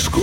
[0.00, 0.20] Disco.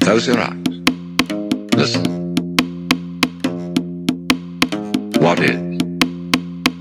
[0.00, 0.66] Close your eyes.
[1.76, 2.34] Listen.
[5.20, 5.56] What is?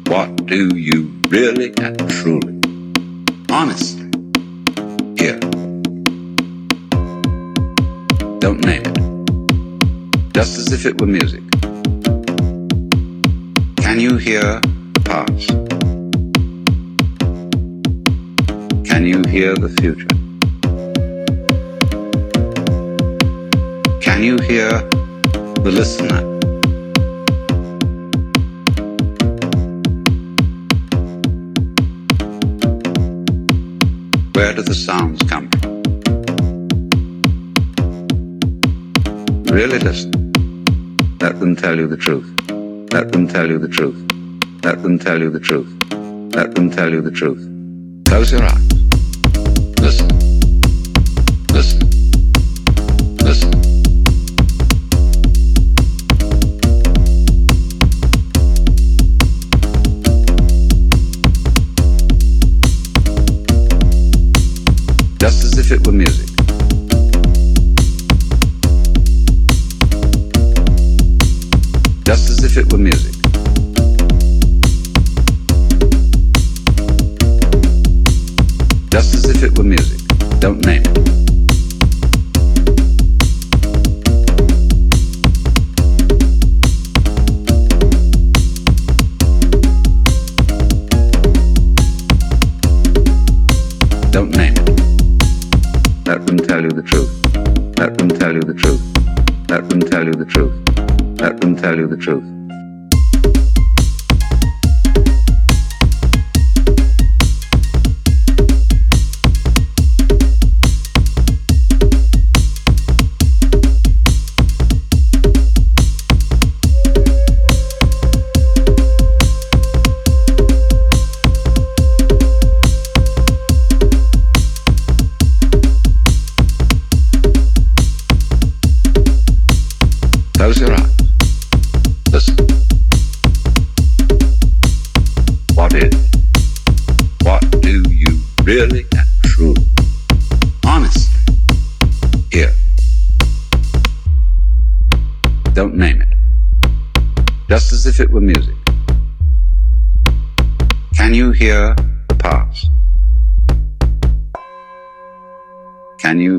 [0.08, 2.60] What do you really and truly,
[3.52, 4.05] honestly,
[10.86, 11.42] if it were music.
[13.78, 14.42] Can you hear
[14.94, 15.48] the past?
[18.88, 20.08] Can you hear the future?
[24.02, 24.70] Can you hear
[25.64, 26.22] the listener?
[34.34, 35.82] Where do the sounds come from?
[39.46, 40.15] Really listen.
[41.26, 42.28] Let them tell you the truth.
[42.94, 43.98] Let them tell you the truth.
[44.64, 45.68] Let them tell you the truth.
[46.36, 47.42] Let them tell you the truth.
[48.08, 48.72] Close your eyes.
[49.82, 50.08] Listen.
[51.50, 51.82] Listen.
[53.26, 53.52] Listen.
[65.18, 66.25] just as if it were music.
[96.86, 97.12] Truth.
[97.78, 98.82] Let them tell you the truth.
[99.50, 100.56] Let them tell you the truth.
[101.20, 102.35] Let them tell you the truth.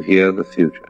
[0.07, 0.89] Hear the future?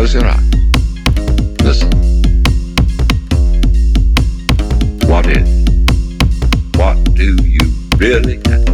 [0.00, 0.54] Close your eyes.
[1.62, 1.90] Listen.
[5.06, 5.50] What is?
[6.74, 8.69] What do you really and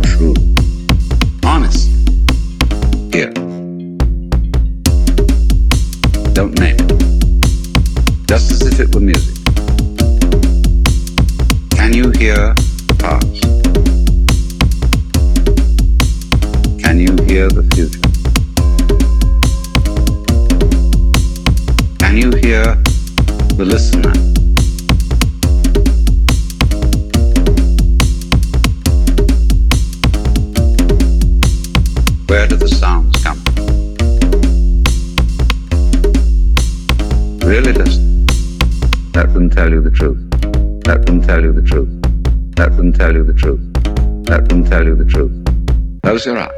[46.16, 46.50] Close eyes.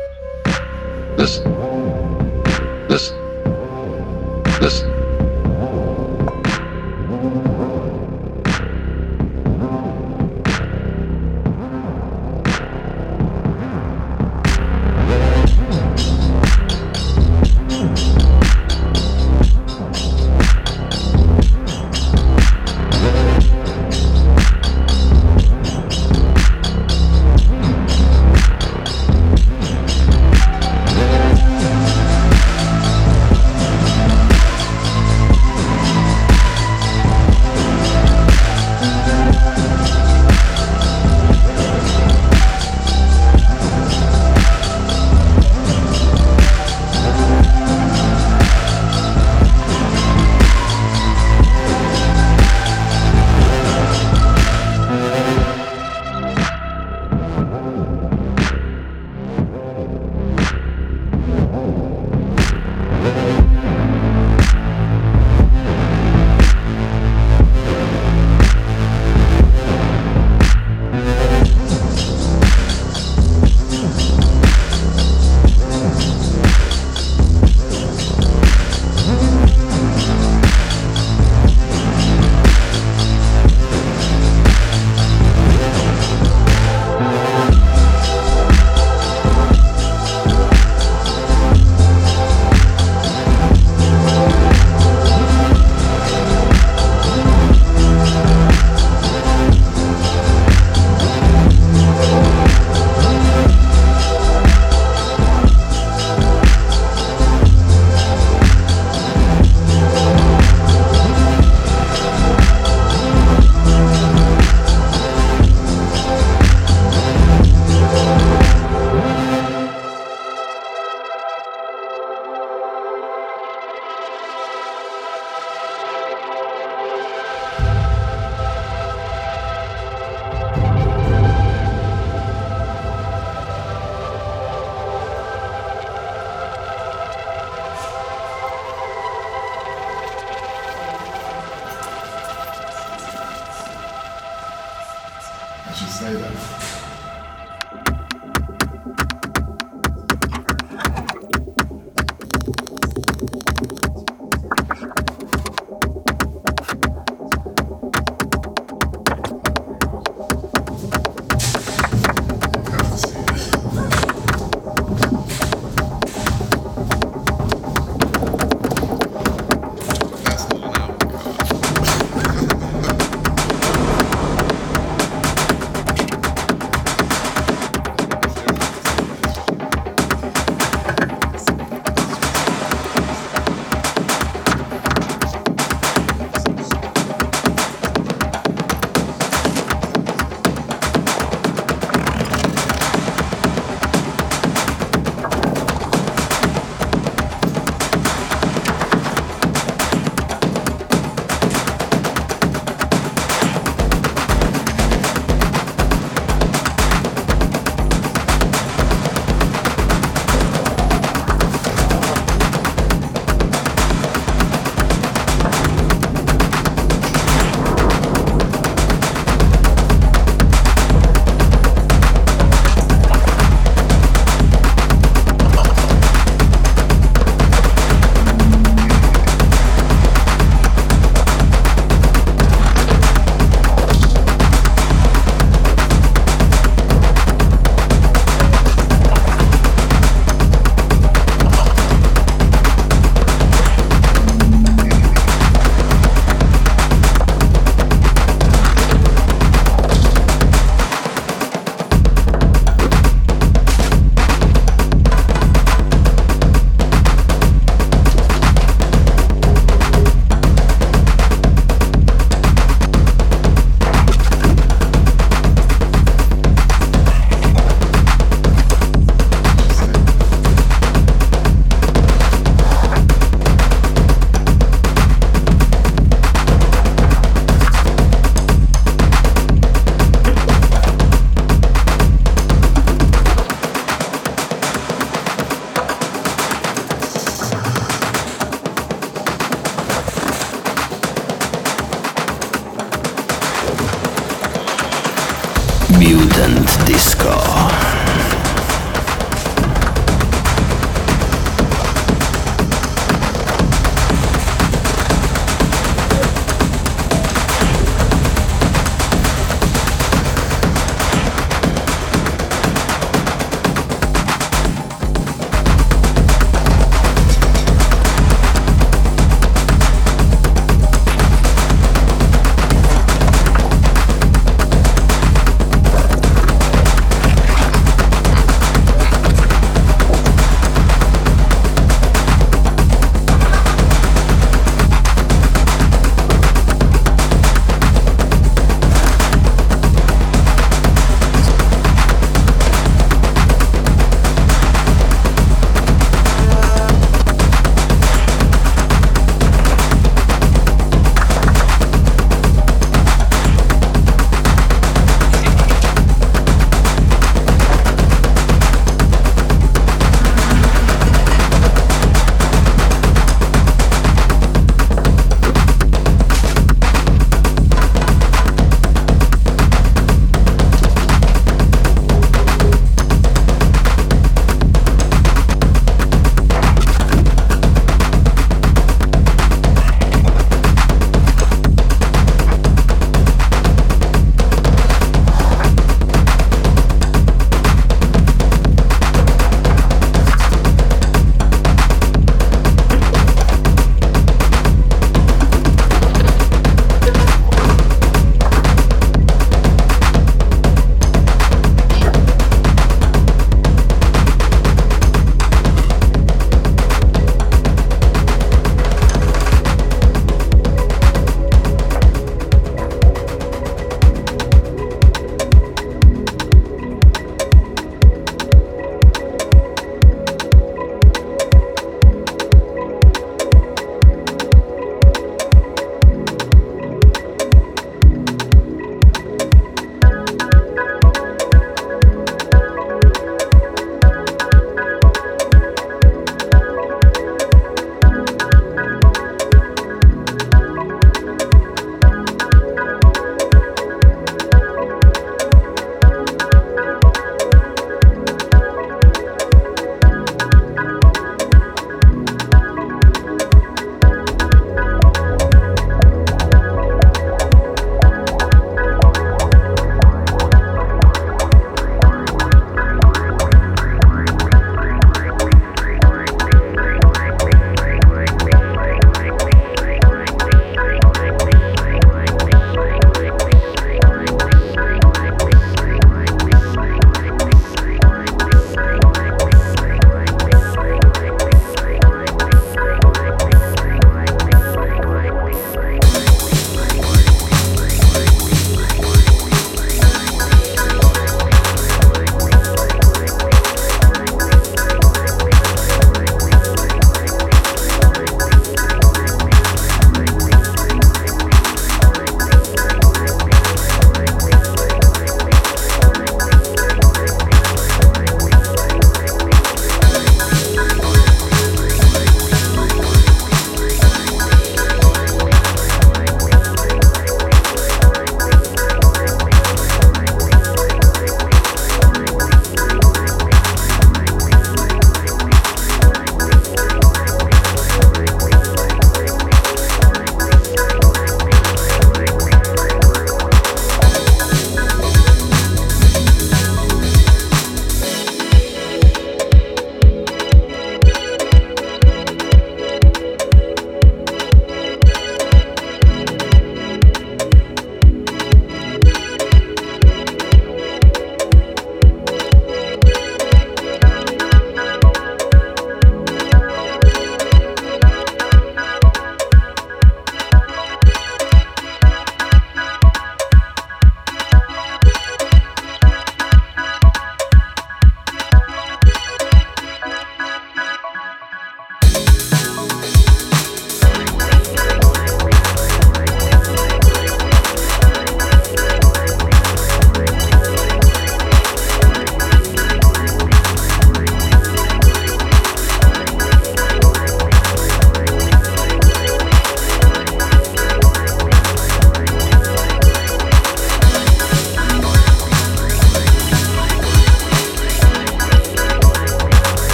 [0.46, 1.16] Listen.
[1.16, 1.57] Listen.